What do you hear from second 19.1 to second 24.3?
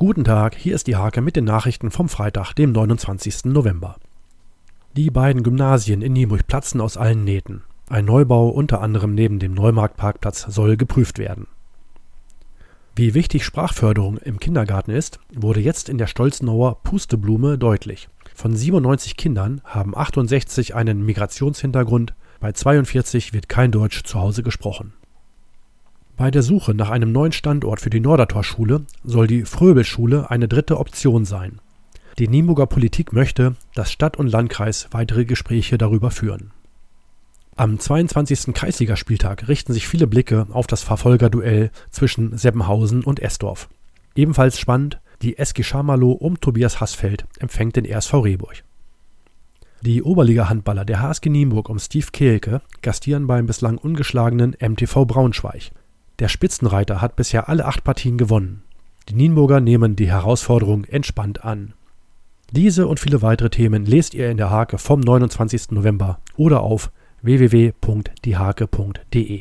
Kindern haben 68 einen Migrationshintergrund, bei 42 wird kein Deutsch zu